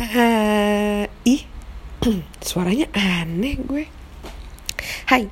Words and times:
Ha, 0.00 1.04
ih, 1.28 1.44
suaranya 2.48 2.88
aneh 2.96 3.60
gue. 3.60 3.84
Hai, 5.04 5.28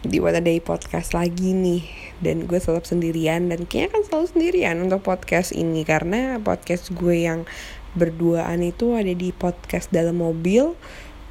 di 0.00 0.16
What 0.16 0.40
a 0.40 0.40
Day 0.40 0.56
Podcast 0.64 1.12
lagi 1.12 1.52
nih. 1.52 1.84
Dan 2.16 2.48
gue 2.48 2.56
selalu 2.56 2.80
sendirian 2.80 3.52
dan 3.52 3.68
kayaknya 3.68 3.92
kan 3.92 4.02
selalu 4.08 4.26
sendirian 4.32 4.80
untuk 4.80 5.04
podcast 5.04 5.52
ini 5.52 5.84
karena 5.84 6.40
podcast 6.40 6.96
gue 6.96 7.28
yang 7.28 7.44
berduaan 7.92 8.64
itu 8.64 8.96
ada 8.96 9.12
di 9.12 9.36
podcast 9.36 9.92
dalam 9.92 10.16
mobil, 10.16 10.80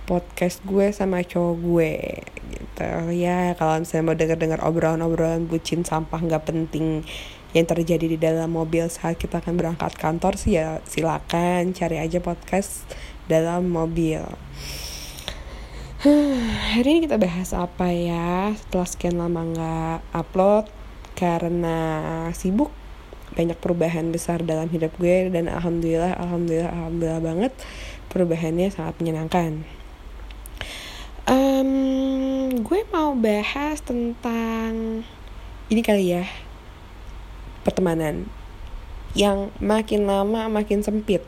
podcast 0.06 0.62
gue 0.62 0.94
sama 0.94 1.26
cowok 1.26 1.56
gue 1.66 2.22
gitu. 2.54 2.90
Ya 3.18 3.58
kalau 3.58 3.82
misalnya 3.82 4.06
mau 4.06 4.14
denger-denger 4.14 4.62
obrolan-obrolan 4.62 5.50
bucin 5.50 5.82
sampah 5.82 6.22
nggak 6.22 6.46
penting 6.46 7.02
yang 7.54 7.66
terjadi 7.66 8.06
di 8.06 8.18
dalam 8.22 8.54
mobil 8.54 8.86
saat 8.90 9.18
kita 9.18 9.42
akan 9.42 9.58
berangkat 9.58 9.98
kantor 9.98 10.38
sih 10.38 10.62
ya 10.62 10.82
silakan 10.86 11.74
cari 11.74 11.98
aja 11.98 12.22
podcast 12.22 12.86
dalam 13.26 13.70
mobil. 13.70 14.22
Hari 16.74 16.88
ini 16.88 17.00
kita 17.10 17.18
bahas 17.18 17.52
apa 17.58 17.90
ya 17.90 18.54
setelah 18.54 18.88
sekian 18.88 19.18
lama 19.18 19.42
nggak 19.44 20.00
upload 20.14 20.66
karena 21.18 21.78
sibuk 22.32 22.72
banyak 23.34 23.58
perubahan 23.60 24.10
besar 24.10 24.42
dalam 24.42 24.72
hidup 24.72 24.96
gue 24.98 25.30
dan 25.30 25.52
alhamdulillah 25.52 26.18
alhamdulillah 26.18 26.72
alhamdulillah 26.72 27.22
banget 27.22 27.54
perubahannya 28.10 28.70
sangat 28.74 28.96
menyenangkan. 29.02 29.66
Um, 31.30 32.50
gue 32.66 32.82
mau 32.90 33.14
bahas 33.14 33.82
tentang 33.86 35.06
ini 35.70 35.82
kali 35.86 36.18
ya 36.18 36.26
pertemanan 37.64 38.30
yang 39.18 39.50
makin 39.58 40.06
lama 40.06 40.48
makin 40.48 40.86
sempit. 40.86 41.26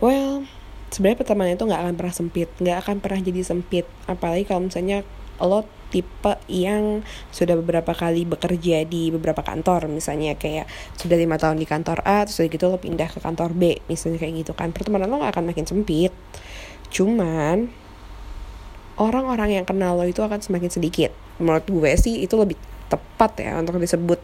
Well, 0.00 0.48
sebenarnya 0.90 1.18
pertemanan 1.22 1.54
itu 1.54 1.64
nggak 1.66 1.82
akan 1.86 1.94
pernah 1.94 2.14
sempit, 2.14 2.48
nggak 2.58 2.78
akan 2.86 2.96
pernah 2.98 3.20
jadi 3.22 3.42
sempit. 3.46 3.86
Apalagi 4.10 4.48
kalau 4.48 4.66
misalnya 4.66 5.06
lo 5.40 5.64
tipe 5.90 6.38
yang 6.46 7.02
sudah 7.34 7.58
beberapa 7.58 7.90
kali 7.90 8.22
bekerja 8.22 8.86
di 8.86 9.10
beberapa 9.10 9.42
kantor 9.42 9.90
misalnya 9.90 10.38
kayak 10.38 10.70
sudah 10.94 11.18
lima 11.18 11.34
tahun 11.34 11.58
di 11.58 11.66
kantor 11.66 12.06
A 12.06 12.22
terus 12.24 12.46
gitu 12.46 12.70
lo 12.70 12.78
pindah 12.78 13.10
ke 13.10 13.18
kantor 13.18 13.50
B 13.52 13.82
misalnya 13.90 14.22
kayak 14.22 14.46
gitu 14.46 14.52
kan 14.54 14.70
pertemanan 14.70 15.10
lo 15.10 15.18
gak 15.18 15.34
akan 15.34 15.50
makin 15.50 15.66
sempit 15.66 16.14
cuman 16.94 17.74
orang-orang 19.02 19.58
yang 19.60 19.66
kenal 19.66 19.98
lo 19.98 20.06
itu 20.06 20.22
akan 20.22 20.38
semakin 20.38 20.70
sedikit 20.70 21.10
menurut 21.42 21.66
gue 21.66 21.90
sih 21.98 22.22
itu 22.22 22.38
lebih 22.38 22.54
tepat 22.90 23.46
ya 23.46 23.56
untuk 23.62 23.78
disebut 23.78 24.18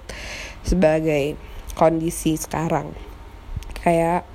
sebagai 0.67 1.39
kondisi 1.79 2.35
sekarang. 2.35 2.91
Kayak 3.87 4.27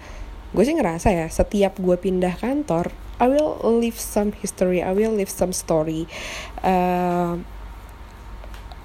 gue 0.56 0.64
sih 0.64 0.76
ngerasa 0.76 1.12
ya 1.12 1.28
setiap 1.28 1.80
gue 1.80 1.96
pindah 2.00 2.36
kantor 2.40 2.92
I 3.22 3.30
will 3.30 3.60
leave 3.78 4.00
some 4.00 4.32
history 4.34 4.80
I 4.80 4.96
will 4.96 5.14
leave 5.14 5.32
some 5.32 5.52
story. 5.52 6.08
Uh, 6.64 7.44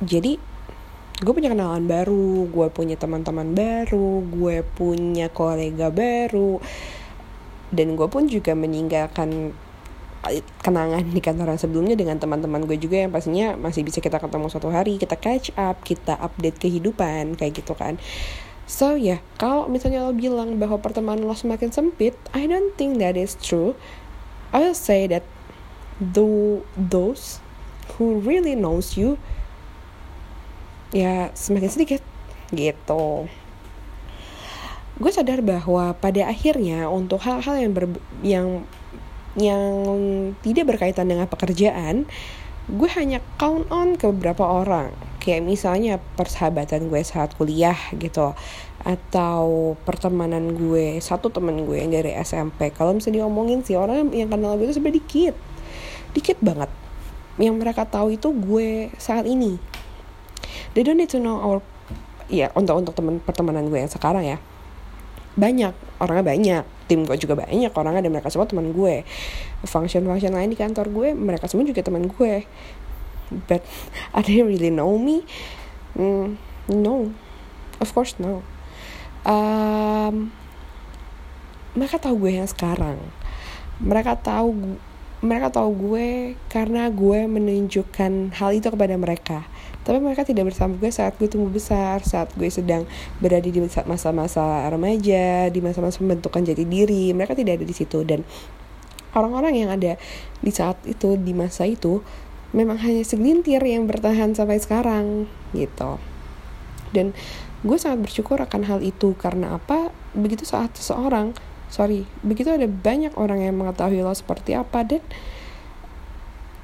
jadi 0.02 0.36
gue 1.17 1.33
punya 1.33 1.48
kenalan 1.48 1.89
baru 1.89 2.44
gue 2.52 2.69
punya 2.69 3.00
teman-teman 3.00 3.56
baru 3.56 4.20
gue 4.28 4.61
punya 4.77 5.33
kolega 5.33 5.89
baru 5.89 6.61
dan 7.72 7.97
gue 7.97 8.05
pun 8.05 8.28
juga 8.28 8.52
meninggalkan 8.52 9.56
kenangan 10.63 11.03
di 11.07 11.21
kantor 11.23 11.55
yang 11.55 11.61
sebelumnya 11.61 11.97
dengan 11.99 12.17
teman-teman 12.19 12.65
gue 12.67 12.77
juga 12.81 13.03
yang 13.07 13.13
pastinya 13.15 13.55
masih 13.55 13.87
bisa 13.87 14.03
kita 14.03 14.19
ketemu 14.19 14.47
suatu 14.51 14.69
hari 14.71 14.99
kita 14.99 15.17
catch 15.19 15.55
up 15.55 15.81
kita 15.87 16.19
update 16.19 16.59
kehidupan 16.59 17.39
kayak 17.39 17.63
gitu 17.63 17.73
kan. 17.77 18.01
So 18.67 18.99
ya 18.99 19.19
yeah, 19.19 19.21
kalau 19.39 19.71
misalnya 19.71 20.03
lo 20.03 20.11
bilang 20.11 20.59
bahwa 20.59 20.83
pertemanan 20.83 21.23
lo 21.23 21.37
semakin 21.39 21.71
sempit 21.71 22.19
I 22.35 22.51
don't 22.51 22.75
think 22.75 22.99
that 22.99 23.15
is 23.15 23.39
true. 23.39 23.79
I 24.51 24.67
will 24.67 24.79
say 24.79 25.07
that 25.07 25.23
though 26.03 26.67
those 26.75 27.39
who 27.97 28.19
really 28.21 28.59
knows 28.59 28.99
you 28.99 29.19
ya 30.91 31.31
semakin 31.35 31.70
sedikit. 31.70 32.03
Gitu. 32.51 33.31
Gue 34.97 35.13
sadar 35.13 35.45
bahwa 35.45 35.92
pada 35.92 36.25
akhirnya 36.25 36.89
untuk 36.89 37.20
hal-hal 37.20 37.57
yang 37.61 37.73
yang 38.25 38.47
yang 39.36 39.73
tidak 40.41 40.77
berkaitan 40.77 41.08
dengan 41.13 41.29
pekerjaan 41.29 42.08
gue 42.67 42.91
hanya 42.98 43.23
count 43.39 43.70
on 43.70 43.95
ke 43.95 44.11
beberapa 44.11 44.42
orang. 44.42 44.91
Kayak 45.23 45.47
misalnya 45.47 46.02
persahabatan 46.19 46.91
gue 46.91 47.02
saat 47.07 47.35
kuliah 47.39 47.79
gitu 47.95 48.35
atau 48.83 49.74
pertemanan 49.83 50.55
gue 50.55 51.02
satu 51.02 51.30
teman 51.30 51.67
gue 51.67 51.79
yang 51.83 51.91
dari 51.91 52.14
SMP 52.23 52.70
kalau 52.70 52.95
misalnya 52.95 53.27
diomongin 53.27 53.67
sih 53.67 53.74
orang 53.74 54.14
yang 54.14 54.30
kenal 54.30 54.55
gue 54.58 54.67
itu 54.67 54.79
sebenarnya 54.79 54.98
dikit. 55.02 55.35
Dikit 56.14 56.39
banget. 56.42 56.70
Yang 57.39 57.55
mereka 57.55 57.86
tahu 57.86 58.18
itu 58.18 58.35
gue 58.35 58.91
saat 58.98 59.30
ini. 59.30 59.58
They 60.74 60.83
don't 60.83 60.98
need 60.98 61.11
to 61.14 61.23
know 61.23 61.39
our 61.39 61.58
ya 62.27 62.51
untuk 62.58 62.83
untuk 62.83 62.95
teman 62.98 63.23
pertemanan 63.23 63.70
gue 63.70 63.79
yang 63.79 63.91
sekarang 63.91 64.27
ya. 64.27 64.39
Banyak 65.39 65.86
orangnya 65.98 66.24
banyak 66.24 66.64
tim 66.86 67.02
gue 67.02 67.17
juga 67.18 67.34
banyak 67.34 67.73
orangnya 67.73 68.07
dan 68.07 68.12
mereka 68.12 68.29
semua 68.30 68.46
teman 68.46 68.70
gue. 68.70 69.02
Function 69.67 70.07
function 70.07 70.33
lain 70.34 70.52
di 70.52 70.58
kantor 70.58 70.89
gue 70.92 71.08
mereka 71.17 71.51
semua 71.51 71.67
juga 71.67 71.83
teman 71.83 72.07
gue. 72.07 72.46
But 73.51 73.67
are 74.17 74.23
they 74.23 74.42
really 74.42 74.70
know 74.70 74.95
me? 74.96 75.27
Mm, 75.98 76.39
no. 76.70 77.12
Of 77.83 77.92
course 77.92 78.17
no. 78.17 78.46
Um, 79.27 80.30
mereka 81.77 81.98
tahu 81.98 82.29
gue 82.29 82.39
yang 82.39 82.48
sekarang. 82.48 83.01
Mereka 83.83 84.20
tahu 84.23 84.79
mereka 85.24 85.48
tahu 85.48 85.70
gue 85.73 86.36
karena 86.52 86.92
gue 86.92 87.24
menunjukkan 87.24 88.36
hal 88.36 88.51
itu 88.52 88.68
kepada 88.68 88.95
mereka 89.01 89.48
tapi 89.86 90.02
mereka 90.02 90.27
tidak 90.27 90.51
bersama 90.51 90.74
gue 90.74 90.91
saat 90.91 91.14
gue 91.14 91.30
tumbuh 91.30 91.47
besar 91.47 92.02
saat 92.02 92.35
gue 92.35 92.51
sedang 92.51 92.83
berada 93.23 93.47
di 93.47 93.63
masa-masa 93.86 94.67
remaja 94.67 95.47
di 95.47 95.63
masa-masa 95.63 96.02
pembentukan 96.02 96.42
jati 96.42 96.67
diri 96.67 97.14
mereka 97.14 97.39
tidak 97.39 97.63
ada 97.63 97.67
di 97.70 97.70
situ. 97.70 98.02
Dan 98.02 98.27
orang-orang 99.14 99.55
yang 99.55 99.70
ada 99.70 99.95
di 100.42 100.51
saat 100.51 100.83
itu 100.91 101.14
di 101.14 101.30
masa 101.30 101.70
itu 101.70 102.02
memang 102.51 102.83
hanya 102.83 103.07
segelintir 103.07 103.63
yang 103.63 103.86
bertahan 103.86 104.35
sampai 104.35 104.58
sekarang 104.58 105.30
gitu. 105.55 106.03
Dan 106.91 107.14
gue 107.63 107.79
sangat 107.79 108.11
bersyukur 108.11 108.42
akan 108.42 108.67
hal 108.67 108.83
itu 108.83 109.14
karena 109.14 109.55
apa? 109.55 109.95
Begitu 110.18 110.42
saat 110.42 110.74
seseorang 110.74 111.30
sorry 111.67 112.07
begitu 112.23 112.51
ada 112.55 112.67
banyak 112.70 113.14
orang 113.18 113.42
yang 113.42 113.58
mengetahui 113.58 114.03
lo 114.03 114.14
seperti 114.14 114.55
apa 114.55 114.86
dan 114.86 115.03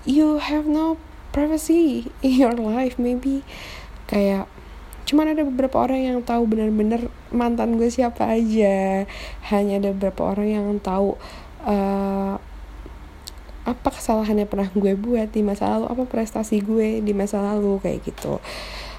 you 0.07 0.39
have 0.39 0.67
no 0.67 0.95
privacy 1.33 2.07
in 2.27 2.33
your 2.39 2.55
life 2.55 3.01
maybe. 3.01 3.43
Kayak 4.07 4.47
cuman 5.09 5.35
ada 5.35 5.43
beberapa 5.43 5.83
orang 5.83 6.01
yang 6.15 6.19
tahu 6.23 6.47
benar-benar 6.47 7.09
mantan 7.33 7.81
gue 7.81 7.89
siapa 7.89 8.29
aja. 8.29 9.09
Hanya 9.51 9.81
ada 9.83 9.91
beberapa 9.97 10.37
orang 10.37 10.49
yang 10.49 10.67
tahu 10.79 11.17
uh, 11.65 12.37
apa 13.63 13.89
kesalahan 13.95 14.43
yang 14.43 14.51
pernah 14.51 14.71
gue 14.75 14.93
buat 14.99 15.31
di 15.31 15.41
masa 15.47 15.79
lalu 15.79 15.87
apa 15.87 16.05
prestasi 16.11 16.59
gue 16.61 16.99
di 17.01 17.13
masa 17.17 17.41
lalu 17.41 17.81
kayak 17.81 18.05
gitu. 18.05 18.39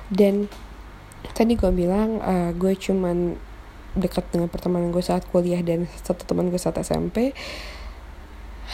Dan 0.10 0.50
tadi 1.32 1.56
gue 1.56 1.72
bilang 1.72 2.20
uh, 2.20 2.52
gue 2.52 2.74
cuman 2.76 3.38
dekat 3.94 4.26
dengan 4.34 4.50
pertemanan 4.50 4.90
gue 4.90 5.06
saat 5.06 5.22
kuliah 5.30 5.62
dan 5.62 5.86
satu 6.02 6.26
teman 6.26 6.50
gue 6.50 6.58
saat 6.58 6.82
SMP 6.82 7.38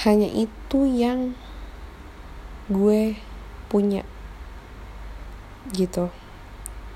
hanya 0.08 0.31
itu 0.31 0.88
yang 0.88 1.36
gue 2.72 3.19
punya. 3.69 4.03
Gitu. 5.72 6.12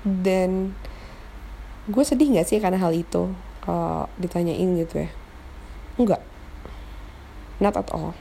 Dan 0.04 0.76
gue 1.88 2.04
sedih 2.04 2.34
gak 2.36 2.48
sih 2.50 2.60
karena 2.60 2.76
hal 2.76 2.92
itu 2.92 3.32
kalau 3.64 4.10
ditanyain 4.20 4.76
gitu 4.82 5.06
ya? 5.06 5.10
Enggak 5.96 6.22
not 7.62 7.78
at 7.78 7.86
all. 7.94 8.18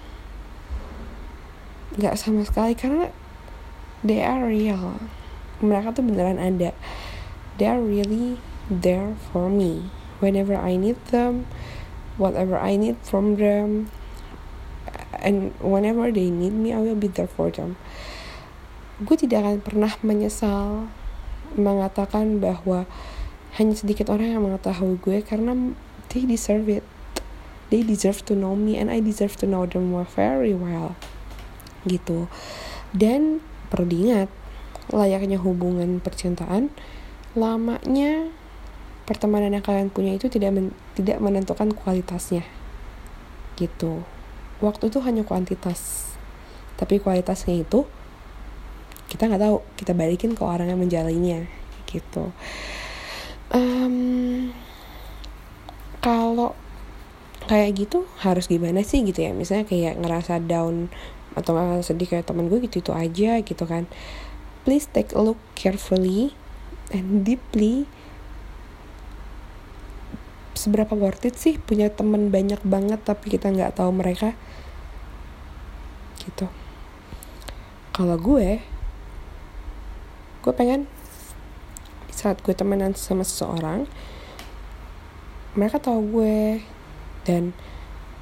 Nggak 1.97 2.15
sama 2.21 2.45
sekali 2.45 2.77
karena 2.77 3.09
they 4.05 4.21
are 4.21 4.45
real. 4.45 5.01
Mereka 5.59 5.97
tuh 5.97 6.05
beneran 6.05 6.37
ada. 6.37 6.71
They 7.57 7.65
are 7.65 7.81
really 7.81 8.37
there 8.69 9.17
for 9.33 9.49
me. 9.49 9.89
Whenever 10.21 10.53
I 10.53 10.77
need 10.77 11.01
them 11.09 11.49
whatever 12.17 12.57
I 12.57 12.75
need 12.75 12.97
from 13.01 13.35
them 13.37 13.89
and 15.17 15.53
whenever 15.59 16.11
they 16.11 16.29
need 16.29 16.53
me 16.53 16.73
I 16.73 16.79
will 16.79 16.95
be 16.95 17.07
there 17.07 17.27
for 17.27 17.49
them 17.49 17.75
gue 19.01 19.15
tidak 19.17 19.41
akan 19.41 19.57
pernah 19.65 19.93
menyesal 20.05 20.85
mengatakan 21.57 22.37
bahwa 22.37 22.85
hanya 23.57 23.73
sedikit 23.77 24.09
orang 24.09 24.37
yang 24.37 24.43
mengetahui 24.45 24.97
gue 25.01 25.21
karena 25.25 25.53
they 26.13 26.25
deserve 26.25 26.69
it. 26.69 26.85
They 27.73 27.81
deserve 27.81 28.21
to 28.29 28.37
know 28.37 28.53
me 28.53 28.77
and 28.77 28.93
I 28.93 29.01
deserve 29.01 29.33
to 29.41 29.49
know 29.49 29.65
them 29.65 29.93
very 30.13 30.53
well. 30.53 30.93
Gitu. 31.89 32.29
Dan 32.93 33.41
perlu 33.73 33.89
diingat 33.89 34.29
layaknya 34.93 35.41
hubungan 35.41 35.97
percintaan 36.03 36.69
lamanya 37.33 38.29
pertemanan 39.09 39.57
yang 39.57 39.65
kalian 39.65 39.89
punya 39.89 40.13
itu 40.13 40.29
tidak 40.29 40.53
men 40.53 40.69
tidak 40.93 41.17
menentukan 41.17 41.73
kualitasnya. 41.73 42.45
Gitu. 43.57 44.05
Waktu 44.61 44.93
itu 44.93 45.01
hanya 45.01 45.25
kuantitas. 45.25 46.13
Tapi 46.77 47.01
kualitasnya 47.01 47.65
itu 47.65 47.89
kita 49.23 49.39
nggak 49.39 49.45
tahu. 49.47 49.57
Kita 49.79 49.95
balikin 49.95 50.35
ke 50.35 50.43
orang 50.43 50.67
yang 50.67 50.83
menjalaninya 50.83 51.47
gitu. 51.87 52.35
Um, 53.55 54.51
kalau 56.03 56.51
kayak 57.47 57.87
gitu 57.87 58.03
harus 58.19 58.51
gimana 58.51 58.83
sih 58.83 58.99
gitu 59.07 59.23
ya? 59.23 59.31
Misalnya 59.31 59.63
kayak 59.63 59.95
ngerasa 59.95 60.43
down 60.43 60.91
atau 61.39 61.55
ngerasa 61.55 61.95
sedih 61.95 62.11
kayak 62.11 62.27
temen 62.27 62.51
gue 62.51 62.67
gitu 62.67 62.83
itu 62.83 62.91
aja 62.91 63.39
gitu 63.39 63.63
kan. 63.63 63.87
Please 64.67 64.91
take 64.91 65.15
a 65.15 65.23
look 65.23 65.39
carefully 65.55 66.35
and 66.91 67.23
deeply. 67.23 67.87
Seberapa 70.51 70.99
worth 70.99 71.23
it 71.23 71.39
sih 71.39 71.55
punya 71.63 71.87
temen 71.87 72.27
banyak 72.27 72.59
banget 72.67 72.99
tapi 73.07 73.31
kita 73.31 73.55
nggak 73.55 73.79
tahu 73.79 73.95
mereka? 73.95 74.35
Gitu. 76.19 76.51
Kalau 77.95 78.19
gue 78.19 78.72
gue 80.43 80.51
pengen 80.51 80.91
saat 82.11 82.43
gue 82.43 82.51
temenan 82.51 82.91
sama 82.99 83.23
seseorang 83.23 83.87
mereka 85.55 85.79
tahu 85.79 86.19
gue 86.19 86.59
dan 87.23 87.55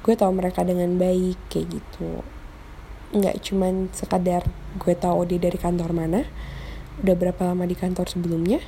gue 0.06 0.14
tahu 0.14 0.30
mereka 0.30 0.62
dengan 0.62 0.94
baik 1.00 1.38
kayak 1.50 1.82
gitu. 1.82 2.22
Nggak 3.10 3.42
cuman 3.42 3.90
sekadar 3.90 4.46
gue 4.78 4.94
tahu 4.94 5.26
dia 5.26 5.42
dari 5.42 5.58
kantor 5.58 5.90
mana 5.90 6.22
udah 7.02 7.14
berapa 7.18 7.42
lama 7.42 7.66
di 7.66 7.74
kantor 7.74 8.06
sebelumnya 8.06 8.62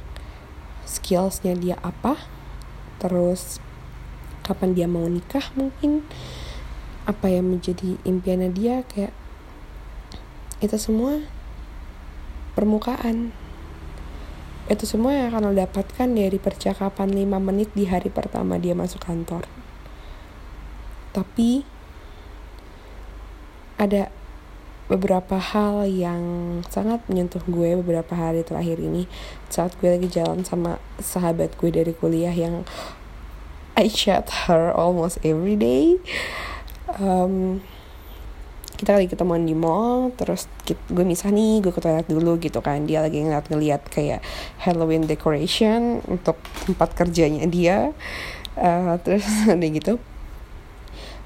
skillsnya 0.89 1.55
dia 1.55 1.77
apa 1.85 2.19
terus 2.99 3.61
kapan 4.43 4.75
dia 4.75 4.89
mau 4.89 5.05
nikah 5.05 5.45
mungkin 5.57 6.03
apa 7.05 7.29
yang 7.29 7.53
menjadi 7.53 8.01
impiannya 8.03 8.51
dia 8.53 8.81
kayak 8.89 9.13
itu 10.65 10.77
semua 10.81 11.21
permukaan 12.57 13.37
itu 14.65 14.89
semua 14.89 15.13
yang 15.13 15.29
akan 15.29 15.53
lo 15.53 15.55
dapatkan 15.57 16.09
dari 16.09 16.41
percakapan 16.41 17.13
5 17.13 17.37
menit 17.37 17.69
di 17.77 17.85
hari 17.85 18.09
pertama 18.09 18.57
dia 18.57 18.73
masuk 18.73 19.05
kantor. 19.05 19.45
Tapi 21.13 21.69
ada 23.77 24.09
beberapa 24.89 25.37
hal 25.41 25.89
yang 25.89 26.23
sangat 26.69 27.01
menyentuh 27.09 27.41
gue 27.45 27.77
beberapa 27.81 28.13
hari 28.17 28.41
terakhir 28.41 28.81
ini. 28.81 29.05
Saat 29.53 29.77
gue 29.81 29.89
lagi 29.93 30.09
jalan 30.09 30.45
sama 30.49 30.81
sahabat 30.97 31.57
gue 31.61 31.69
dari 31.69 31.93
kuliah 31.93 32.33
yang 32.33 32.65
I 33.77 33.91
chat 33.91 34.49
her 34.49 34.71
almost 34.73 35.19
every 35.27 35.59
day. 35.59 35.99
Um, 36.95 37.61
kita 38.75 38.99
lagi 38.99 39.09
ketemuan 39.09 39.47
di 39.47 39.55
mall 39.55 40.11
terus 40.19 40.51
gue 40.67 41.05
misah 41.07 41.31
nih 41.31 41.63
gue 41.63 41.73
ke 41.73 41.81
toilet 41.81 42.07
dulu 42.07 42.39
gitu 42.39 42.59
kan. 42.61 42.85
Dia 42.85 43.03
lagi 43.03 43.23
ngeliat-ngeliat 43.23 43.89
kayak 43.89 44.21
Halloween 44.63 45.07
decoration 45.07 46.03
untuk 46.07 46.39
tempat 46.67 46.93
kerjanya 46.95 47.47
dia. 47.47 47.95
Uh, 48.55 48.99
terus 49.03 49.27
ada 49.51 49.67
gitu 49.67 49.99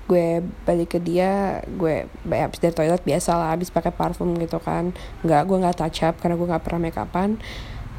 gue 0.08 0.40
balik 0.64 0.96
ke 0.96 0.98
dia 1.04 1.60
gue 1.68 2.08
habis 2.32 2.56
dari 2.64 2.72
toilet 2.72 3.04
biasa 3.04 3.36
lah 3.36 3.52
habis 3.52 3.68
pakai 3.68 3.92
parfum 3.92 4.32
gitu 4.40 4.56
kan. 4.56 4.96
Nggak 5.20 5.42
gue 5.44 5.56
nggak 5.60 5.76
touch 5.76 6.00
up 6.04 6.16
karena 6.16 6.40
gue 6.40 6.48
nggak 6.48 6.64
pernah 6.64 6.80
make 6.88 6.96
upan 6.96 7.36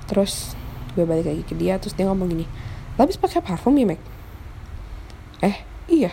terus 0.09 0.57
gue 0.97 1.05
balik 1.05 1.29
lagi 1.29 1.43
ke 1.45 1.53
dia 1.53 1.77
terus 1.77 1.93
dia 1.93 2.09
ngomong 2.09 2.33
gini 2.33 2.49
habis 2.97 3.15
pakai 3.15 3.39
parfum 3.45 3.77
ya 3.77 3.85
Mac? 3.93 4.01
Eh 5.39 5.55
iya 5.87 6.11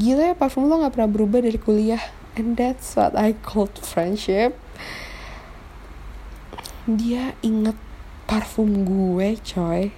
gila 0.00 0.32
ya 0.32 0.34
parfum 0.36 0.68
lo 0.68 0.80
nggak 0.80 0.94
pernah 0.96 1.10
berubah 1.10 1.40
dari 1.44 1.58
kuliah. 1.60 2.00
And 2.32 2.56
that's 2.56 2.96
what 2.96 3.12
I 3.12 3.36
called 3.36 3.76
friendship. 3.76 4.56
Dia 6.88 7.36
inget 7.44 7.76
parfum 8.24 8.88
gue 8.88 9.36
coy. 9.44 9.92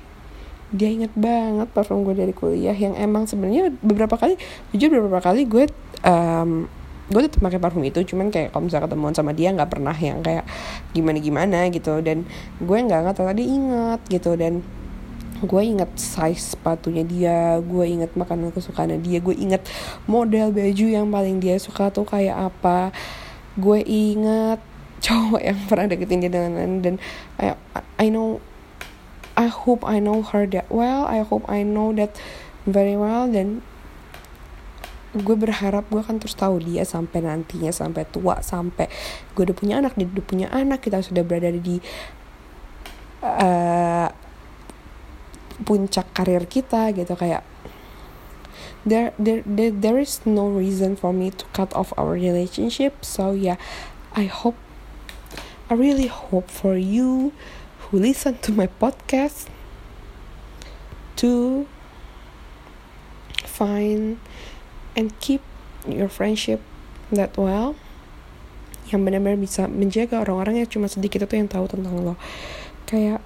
Dia 0.74 0.88
inget 0.90 1.14
banget 1.14 1.70
parfum 1.70 2.02
gue 2.02 2.18
dari 2.18 2.34
kuliah 2.34 2.74
yang 2.74 2.98
emang 2.98 3.30
sebenarnya 3.30 3.70
beberapa 3.78 4.18
kali 4.18 4.34
jujur 4.74 4.98
beberapa 4.98 5.30
kali 5.30 5.46
gue 5.46 5.70
um, 6.02 6.66
gue 7.06 7.20
tetap 7.22 7.38
pakai 7.38 7.62
parfum 7.62 7.86
itu. 7.86 8.02
Cuman 8.02 8.34
kayak 8.34 8.50
kalau 8.50 8.66
misalnya 8.66 8.90
ketemuan 8.90 9.14
sama 9.14 9.30
dia 9.30 9.54
nggak 9.54 9.70
pernah 9.70 9.94
yang 9.94 10.18
kayak 10.26 10.42
gimana 10.90 11.18
gimana 11.22 11.58
gitu. 11.70 12.02
Dan 12.02 12.26
gue 12.58 12.78
nggak 12.82 13.00
nggak 13.06 13.14
tadi 13.14 13.46
inget 13.46 14.00
gitu. 14.10 14.34
Dan 14.34 14.66
gue 15.44 15.62
inget 15.62 15.90
size 15.94 16.56
sepatunya 16.56 17.04
dia 17.04 17.60
gue 17.60 17.84
inget 17.84 18.12
makanan 18.16 18.50
kesukaannya 18.50 19.00
dia 19.00 19.20
gue 19.20 19.36
inget 19.36 19.62
model 20.08 20.50
baju 20.50 20.86
yang 20.88 21.08
paling 21.12 21.38
dia 21.38 21.60
suka 21.60 21.92
tuh 21.92 22.08
kayak 22.08 22.52
apa. 22.52 22.90
Gue 23.54 23.84
inget 23.86 24.58
cowok 25.04 25.42
yang 25.44 25.58
pernah 25.68 25.86
deketin 25.92 26.24
dia 26.24 26.32
dengan 26.32 26.80
dan 26.80 26.96
I, 27.36 27.52
I 28.00 28.06
know 28.08 28.40
I 29.36 29.52
hope 29.52 29.84
I 29.84 30.00
know 30.00 30.24
her 30.24 30.48
that 30.56 30.70
well 30.72 31.04
I 31.04 31.20
hope 31.20 31.44
I 31.50 31.60
know 31.60 31.92
that 31.92 32.16
very 32.64 32.96
well 32.96 33.28
dan 33.28 33.60
gue 35.14 35.36
berharap 35.38 35.86
gue 35.92 36.02
akan 36.02 36.18
terus 36.18 36.34
tahu 36.34 36.58
dia 36.58 36.82
sampai 36.82 37.22
nantinya 37.22 37.70
sampai 37.70 38.02
tua 38.10 38.42
sampai 38.42 38.90
gue 39.36 39.42
udah 39.46 39.54
punya 39.54 39.74
anak 39.78 39.94
dia 39.94 40.10
udah 40.10 40.26
punya 40.26 40.46
anak 40.50 40.82
kita 40.82 40.98
sudah 41.06 41.22
berada 41.22 41.54
di 41.54 41.78
uh, 43.22 44.08
puncak 45.62 46.10
karir 46.10 46.42
kita 46.50 46.90
gitu 46.90 47.14
kayak 47.14 47.46
there, 48.86 49.14
there 49.18 49.42
there 49.46 49.70
there 49.70 49.98
is 49.98 50.20
no 50.26 50.48
reason 50.48 50.96
for 50.96 51.12
me 51.12 51.30
to 51.30 51.44
cut 51.56 51.72
off 51.74 51.92
our 51.96 52.14
relationship. 52.14 53.04
So 53.04 53.32
yeah 53.32 53.56
I 54.14 54.26
hope 54.26 54.56
I 55.70 55.74
really 55.74 56.06
hope 56.06 56.50
for 56.50 56.76
you 56.76 57.32
who 57.88 57.98
listen 57.98 58.38
to 58.44 58.52
my 58.52 58.68
podcast 58.68 59.48
to 61.16 61.66
find 63.46 64.20
and 64.96 65.14
keep 65.20 65.40
your 65.88 66.08
friendship 66.08 66.60
that 67.10 67.36
well. 67.40 67.74
Yang 68.92 69.00
benar-benar 69.08 69.40
bisa 69.40 69.64
menjaga 69.64 70.20
orang-orang 70.20 70.60
yang 70.60 70.68
cuma 70.68 70.92
sedikit 70.92 71.24
itu 71.24 71.40
yang 71.40 71.48
tahu 71.48 71.64
tentang 71.64 71.96
lo. 72.04 72.20
Kayak 72.84 73.24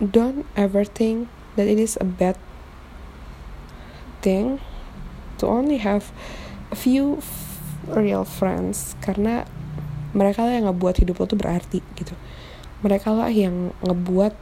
don't 0.00 0.48
ever 0.56 0.88
think 0.88 1.28
that 1.60 1.68
it 1.68 1.76
is 1.76 2.00
a 2.00 2.08
bad 2.08 2.40
thing 4.24 4.56
to 5.36 5.44
only 5.44 5.76
have 5.76 6.08
a 6.72 6.76
few 6.76 7.20
real 7.84 8.24
friends. 8.24 8.96
Karena 9.04 9.44
mereka 10.16 10.48
lah 10.48 10.56
yang 10.56 10.72
ngebuat 10.72 11.04
hidup 11.04 11.20
lo 11.20 11.28
tuh 11.28 11.36
berarti 11.36 11.84
gitu. 12.00 12.16
Mereka 12.80 13.12
lah 13.12 13.28
yang 13.28 13.76
ngebuat 13.84 14.32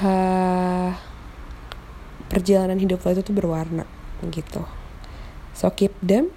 uh, 0.00 0.96
perjalanan 2.32 2.80
hidup 2.80 3.04
lo 3.04 3.12
itu 3.12 3.20
tuh 3.20 3.36
berwarna 3.36 3.84
gitu. 4.32 4.64
So 5.52 5.68
keep 5.68 5.92
them 6.00 6.32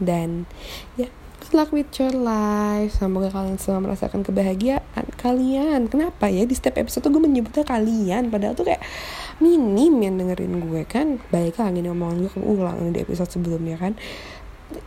dan 0.00 0.48
ya. 0.96 1.04
yeah, 1.06 1.12
luck 1.52 1.70
with 1.72 1.88
your 1.96 2.12
life. 2.12 2.96
Semoga 2.96 3.32
kalian 3.32 3.56
semua 3.60 3.84
merasakan 3.84 4.24
kebahagiaan 4.24 5.06
kalian. 5.20 5.88
Kenapa 5.88 6.28
ya? 6.28 6.44
Di 6.44 6.56
setiap 6.56 6.80
episode 6.80 7.06
tuh 7.06 7.12
gue 7.14 7.22
menyebutnya 7.22 7.64
kalian. 7.64 8.32
Padahal 8.32 8.56
tuh 8.56 8.68
kayak 8.68 8.82
minim 9.40 9.96
yang 10.00 10.16
dengerin 10.20 10.58
gue 10.58 10.82
kan? 10.84 11.20
Baik 11.28 11.60
lagi 11.60 11.84
nih 11.84 11.92
omongan 11.92 12.26
gue 12.26 12.32
ulang 12.40 12.92
di 12.92 13.00
episode 13.00 13.30
sebelumnya 13.30 13.80
kan? 13.80 13.92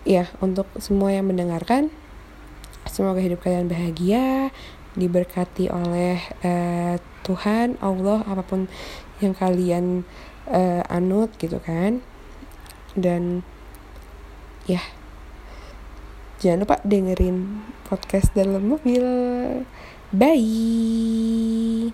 Ya 0.02 0.30
untuk 0.42 0.66
semua 0.82 1.14
yang 1.14 1.30
mendengarkan 1.30 1.94
Semoga 2.86 3.18
hidup 3.18 3.42
kalian 3.42 3.66
bahagia, 3.66 4.54
diberkati 4.94 5.74
oleh 5.74 6.22
uh, 6.46 7.02
Tuhan, 7.26 7.82
Allah, 7.82 8.22
apa 8.30 8.46
pun 8.46 8.70
yang 9.26 9.34
kalian 9.34 10.06
uh, 10.46 10.86
anut 10.86 11.34
gitu 11.42 11.58
kan. 11.58 12.06
Dan 12.94 13.42
ya, 14.70 14.86
jangan 16.42 16.66
lupa 16.66 16.78
dengerin 16.86 17.62
podcast 17.86 18.34
dalam 18.34 18.66
mobil. 18.66 19.04
Bye. 20.16 21.92